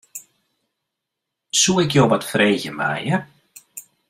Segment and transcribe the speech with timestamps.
[1.59, 3.17] Soe ik jo wat freegje meie?